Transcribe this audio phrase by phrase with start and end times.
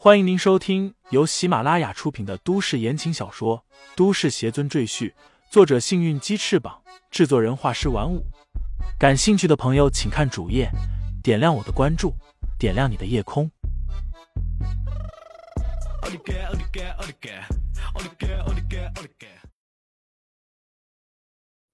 [0.00, 3.64] 欢迎您收听由喜马拉雅出品的都市言情小说
[3.96, 5.10] 《都市邪尊赘婿》，
[5.50, 8.24] 作者：幸运鸡翅膀，制作人：画师玩五。
[8.96, 10.70] 感兴趣的朋友，请看主页，
[11.20, 12.14] 点亮我的关注，
[12.60, 13.50] 点亮你的夜空。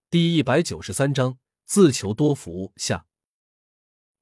[0.09, 1.37] 第一百九十三章
[1.67, 3.05] 自求多福下。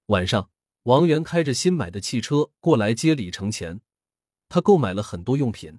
[0.06, 0.50] 晚上，
[0.82, 3.80] 王源开着新买的汽车过来接李承前。
[4.52, 5.78] 他购买了很多用品，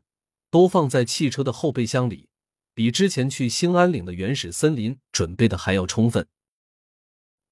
[0.50, 2.28] 都放在汽车的后备箱里，
[2.74, 6.28] 比之前去兴安岭的原始森林准备的还要充分。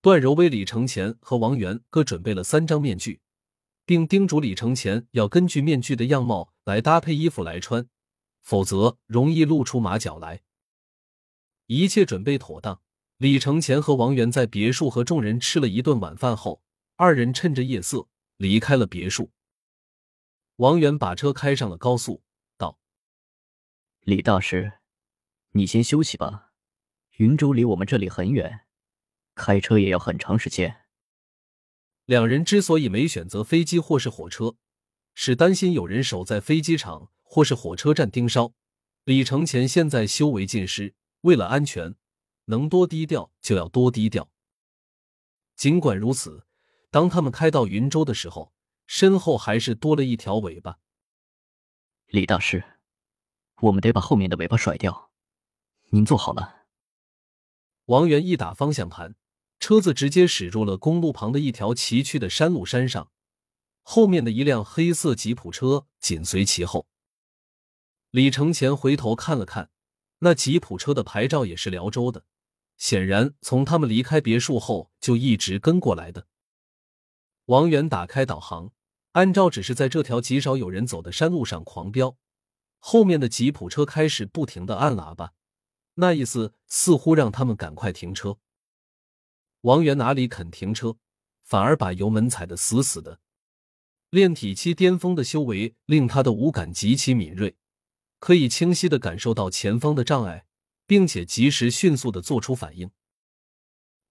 [0.02, 3.21] 段柔为李承前和王源各准备了三张面具，
[3.85, 7.88] 并叮嘱李承前要根据面具的样貌来搭配衣服来穿，
[8.41, 10.41] 否则容易露出马脚来。
[11.67, 12.81] 一切准备妥当，
[13.17, 16.63] 李承前和王源在别墅和众人吃了一顿晚饭后，
[16.95, 18.07] 二人趁着夜色
[18.38, 19.29] 离开了别墅。
[20.61, 22.21] 王源把车开上了高速，
[22.55, 22.77] 道
[24.01, 24.73] ：“李大师，
[25.54, 26.51] 你先休息吧。
[27.17, 28.67] 云州离我们这里很远，
[29.34, 30.85] 开车也要很长时间。”
[32.05, 34.55] 两人之所以没选择飞机或是火车，
[35.15, 38.54] 是担心有人守在飞机场或是火车站盯梢。
[39.05, 41.95] 李承前现在修为尽失，为了安全，
[42.45, 44.29] 能多低调就要多低调。
[45.55, 46.45] 尽管如此，
[46.91, 48.54] 当他们开到云州的时候，
[48.93, 50.79] 身后还是多了一条尾巴。
[52.07, 52.77] 李大师，
[53.61, 55.13] 我们得把后面的尾巴甩掉。
[55.91, 56.65] 您坐好了。
[57.85, 59.15] 王源一打方向盘，
[59.61, 63.09] 车子直接驶入了公路旁的一条崎岖的山路山上。
[63.81, 66.85] 后面的一辆黑色吉普车紧随其后。
[68.09, 69.72] 李承前回头看了看，
[70.19, 72.25] 那吉普车的牌照也是辽州的，
[72.75, 76.28] 显然从他们离开别墅后就一直跟过来的。
[77.45, 78.73] 王源打开导航。
[79.13, 82.16] 按照只是，在这条极少有人走的山路上狂飙，
[82.79, 85.34] 后面的吉普车开始不停的按喇叭，
[85.95, 88.38] 那意思似乎让他们赶快停车。
[89.61, 90.95] 王源哪里肯停车，
[91.44, 93.19] 反而把油门踩得死死的。
[94.09, 97.57] 炼体期巅峰的修为令他的五感极其敏锐，
[98.19, 100.45] 可以清晰的感受到前方的障碍，
[100.88, 102.91] 并且及时迅速的做出反应。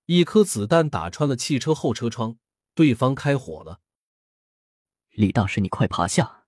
[0.07, 2.39] 一颗子弹打穿了汽车后车窗，
[2.75, 3.81] 对方开火了。
[5.13, 6.45] 李大师，你快爬下！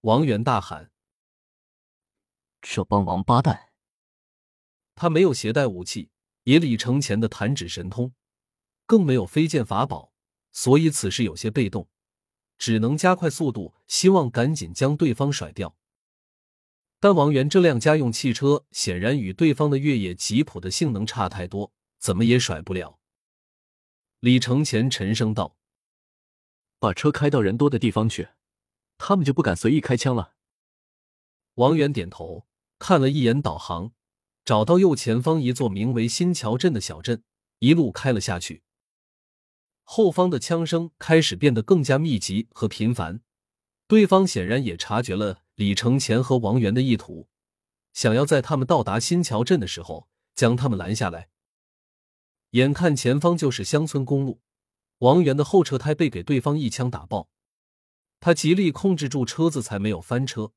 [0.00, 0.90] 王源大喊
[2.62, 3.72] ：“这帮王八蛋！”
[4.96, 6.10] 他没有携带武器，
[6.44, 8.14] 也李承前的弹指神通，
[8.86, 10.12] 更没有飞剑法宝，
[10.52, 11.86] 所以此时有些被动，
[12.56, 15.76] 只能加快速度，希望赶紧将对方甩掉。
[16.98, 22.98] 但王源这辆家用汽车显然与对方的越野吉普的性能差太多，怎么也甩不了。
[24.20, 25.58] 李承前沉声道。
[26.84, 28.28] 把车开到人多的地方去，
[28.98, 30.34] 他们就不敢随意开枪了。
[31.54, 32.46] 王源点头，
[32.78, 33.92] 看了一眼导航，
[34.44, 37.24] 找到右前方一座名为新桥镇的小镇，
[37.60, 38.64] 一路开了下去。
[39.82, 43.22] 后方的枪声开始变得更加密集和频繁，
[43.86, 47.28] 对方显然也察觉了李承前和王源的意图，
[47.94, 51.30] 想要在他们到达新桥镇的时候将他们拦下来。
[52.50, 54.42] 眼看前方就是乡村公路。
[54.98, 57.28] 王源的后车胎被给对方一枪打爆，
[58.20, 60.52] 他极力控制住车子才没有翻车，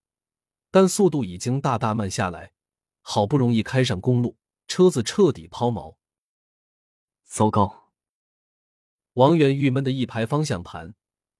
[0.71, 2.53] 但速度已经大大慢下来。
[3.01, 4.37] 好不容易开上公路，
[4.67, 5.95] 车子彻底抛锚。
[7.23, 7.93] 糟糕！
[9.13, 10.93] 王源郁闷的一拍方向盘，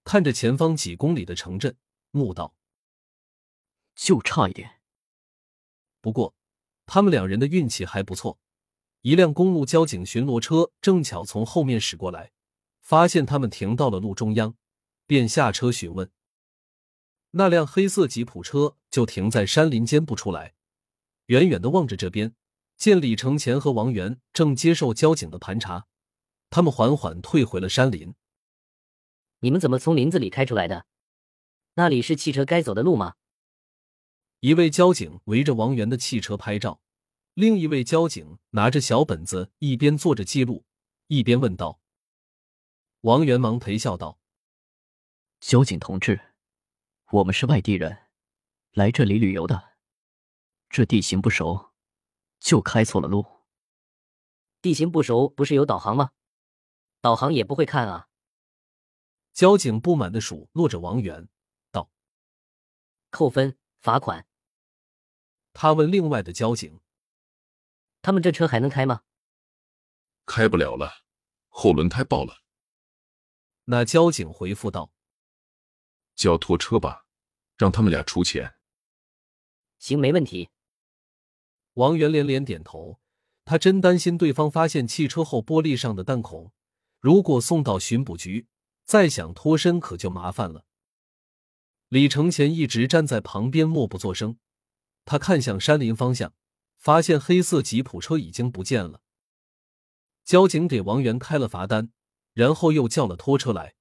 [0.05, 1.77] 看着前方几公里的城镇，
[2.11, 2.55] 怒道
[3.95, 4.79] ：“就差一点。”
[5.99, 6.33] 不过，
[6.85, 8.39] 他们两人的运气还不错，
[9.01, 12.31] 一辆公路交警巡逻车正巧从后面驶过来。
[12.87, 14.55] 发现他们停到了路中央，
[15.05, 16.09] 便下车询问。
[17.31, 20.53] 那辆黑色吉普车就停在山林间不出来，
[21.25, 22.33] 远远的望着这边，
[22.77, 25.87] 见李承前和王源正接受交警的盘查，
[26.49, 28.15] 他们缓缓退回了山林。
[29.41, 30.85] 你们怎么从林子里开出来的？
[31.73, 33.15] 那里是汽车该走的路吗？
[34.39, 36.79] 一位交警围着王源的汽车拍照，
[37.33, 40.63] 另一位交警拿着小本子，一边做着记录，
[41.07, 41.81] 一边问道。
[43.01, 44.19] 王元忙陪笑道
[45.39, 46.33] ：“交警同志，
[47.11, 48.09] 我们是外地人，
[48.71, 49.77] 来这里旅游的。
[50.67, 51.73] 这地形不熟，
[52.39, 53.23] 就开错了路。
[54.61, 56.09] 地形不熟不是有导航吗？
[56.99, 58.07] 导航也不会看啊。”
[59.31, 61.29] 交警不满的数落着王元，
[61.71, 61.91] 道
[63.11, 64.25] ：“扣分，罚款。”
[65.53, 66.81] 他问另外的交警
[68.01, 69.03] ：“他们这车还能开吗
[70.25, 71.05] ？”“开不了了，
[71.49, 72.41] 后轮胎爆了。”
[73.69, 74.93] 那交警回复道
[76.15, 77.05] ：“叫拖车吧，
[77.57, 78.55] 让他们俩出钱。
[79.77, 80.49] 行，没问题。
[81.73, 83.01] 王源连连点头，
[83.43, 86.53] 他真担心对方发现汽车后玻璃上的弹孔，
[87.01, 88.47] 如果送到巡捕局，
[88.85, 90.63] 再想脱身可就麻烦了。
[91.89, 94.39] 李承前一直站在旁边默不作声，
[95.03, 96.33] 他看向山林方向，
[96.77, 99.01] 发现黑色吉普车已经不见了。
[100.23, 101.91] 交警给王源开了罚单，
[102.37, 103.73] 然后又叫了拖车来。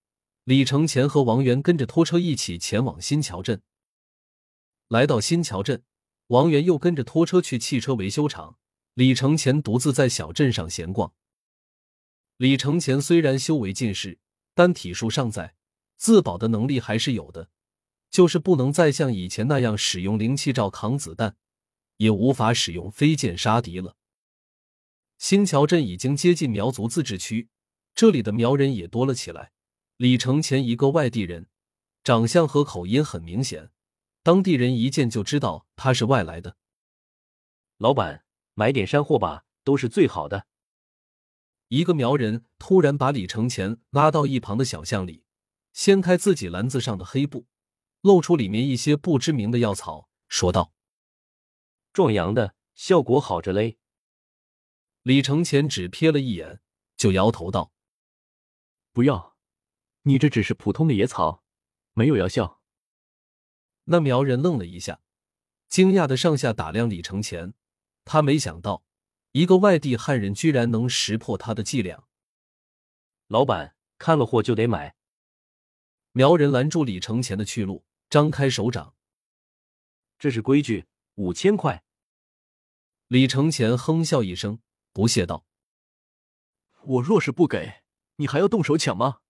[0.44, 3.61] 李承前和王源跟着拖车一起前往新桥镇。
[4.88, 5.82] 来到新桥镇，
[6.29, 8.56] 王源又跟着拖车去汽车维修厂。
[8.94, 11.12] 李承前独自在小镇上闲逛。
[12.38, 14.19] 李承前虽然修为尽失，
[14.55, 15.55] 但体术尚在，
[15.99, 17.50] 自保的能力还是有的。
[18.08, 21.37] 就是不能再像以前那样使用灵气罩扛子弹，
[21.99, 23.97] 也无法使用飞剑杀敌了。
[25.19, 27.50] 新桥镇已经接近苗族自治区，
[27.96, 29.52] 这里的苗人也多了起来。
[29.96, 31.48] 李承前一个外地人，
[32.04, 33.70] 长相和口音很明显，
[34.22, 36.58] 当地人一见就知道他是外来的。
[37.78, 40.46] 老板，买点山货吧，都是最好的。
[41.69, 45.25] 一个苗人突然把李承前拉到一旁的小巷里，
[45.72, 47.46] 掀开自己篮子上的黑布。
[48.02, 50.72] 露出里面一些不知名的药草，说道
[51.94, 53.78] ：“壮阳的，效果好着嘞。”
[55.02, 56.60] 李承前只瞥了一眼，
[56.96, 57.72] 就摇头道
[58.96, 59.37] ：“不要，
[60.04, 61.44] 你这只是普通的野草，
[61.93, 62.62] 没有药效。”
[63.84, 65.02] 那苗人愣了一下，
[65.69, 67.52] 惊讶的上下打量李承前，
[68.06, 68.87] 他没想到
[69.32, 72.08] 一个外地汉人居然能识破他的伎俩。
[73.26, 74.96] 老板看了货就得买。
[76.12, 77.84] 苗人拦住李承前的去路。
[78.08, 78.96] 张开手掌，
[80.19, 81.84] 这是规矩，五千块。
[83.08, 84.60] 李承前哼笑一声，
[84.94, 85.44] 不屑道
[86.82, 87.82] ：“我若是不给
[88.17, 89.21] 你，还要动手抢吗？”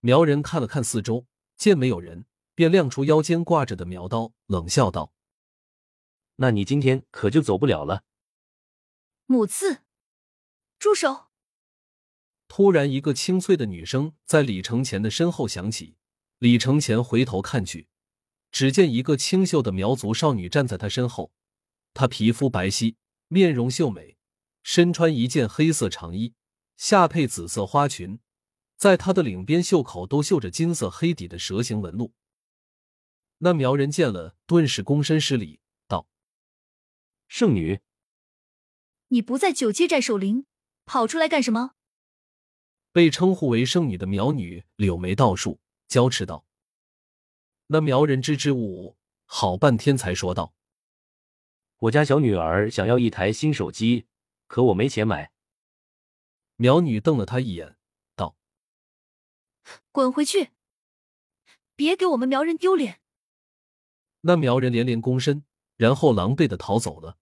[0.00, 1.26] 苗人看了看四周，
[1.56, 5.12] 见没有人，便亮出腰间挂着的苗刀，冷笑道
[6.36, 8.04] ：“那你今天可就走不了了。”
[9.26, 9.82] 母刺，
[10.78, 11.28] 住手！
[12.48, 15.96] 突然，一个清脆的女声在李承前的身后响起。
[16.38, 17.88] 李承前回头看去，
[18.52, 21.32] 只见一个清秀的苗族少女站在他身后。
[21.94, 22.96] 她皮肤白皙，
[23.28, 24.18] 面容秀美，
[24.62, 26.34] 身穿一件黑色长衣，
[26.76, 28.18] 下配紫色花裙，
[28.76, 32.12] 在她的领边、袖口都绣着金色黑底的蛇形纹路。
[33.38, 36.08] 那苗人见了，顿时躬身施礼道
[37.28, 37.80] ：“圣女，
[39.08, 40.46] 你不在九街寨守灵，
[40.84, 41.72] 跑出来干什么？”
[42.92, 45.60] 被称呼为圣女的苗女柳眉倒竖。
[45.86, 46.46] 娇斥道
[47.68, 50.54] ：“那苗人支支吾吾，好半天才说道
[51.78, 54.06] ：‘我家小女儿想要一台新手机，
[54.46, 55.30] 可我没钱买。’”
[56.56, 57.76] 苗女瞪了他一眼，
[58.14, 58.36] 道
[59.90, 60.50] ：“滚回去，
[61.74, 63.00] 别给我们苗人丢脸。”
[64.22, 65.44] 那苗人连连躬身，
[65.76, 67.18] 然后狼狈的逃走了。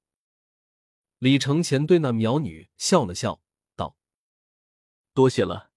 [1.18, 3.42] 李承前对那苗女笑了笑，
[3.74, 3.96] 道
[5.14, 5.70] ：“多谢了。”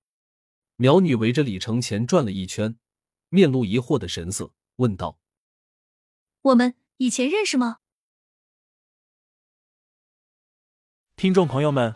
[0.77, 2.77] 苗女围着李承前转了一圈，
[3.29, 5.19] 面露疑惑的神色，问道
[6.41, 7.79] ：“我们以前认识吗？”
[11.15, 11.95] 听众朋友们，